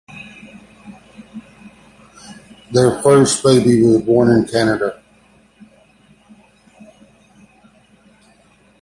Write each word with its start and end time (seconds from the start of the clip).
Their 2.71 2.99
first 3.03 3.43
baby 3.43 3.83
was 3.83 4.01
born 4.01 4.31
in 4.31 4.47
Canada. 4.47 4.99